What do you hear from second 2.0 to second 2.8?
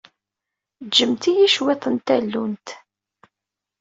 tallunt.